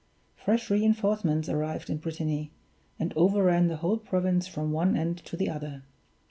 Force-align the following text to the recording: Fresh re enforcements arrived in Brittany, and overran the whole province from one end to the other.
Fresh 0.35 0.71
re 0.71 0.83
enforcements 0.83 1.47
arrived 1.47 1.87
in 1.87 1.97
Brittany, 1.99 2.51
and 2.97 3.13
overran 3.15 3.67
the 3.67 3.77
whole 3.77 3.97
province 3.97 4.47
from 4.47 4.71
one 4.71 4.97
end 4.97 5.19
to 5.25 5.37
the 5.37 5.47
other. 5.47 5.83